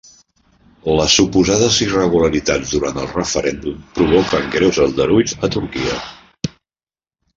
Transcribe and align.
Les 0.99 1.17
suposades 1.17 1.75
irregularitats 1.87 2.73
durant 2.77 2.97
el 3.03 3.07
referèndum 3.11 3.83
provoquen 3.99 4.49
greus 4.57 4.81
aldarulls 4.87 5.37
a 5.49 5.55
Turquia 5.57 6.01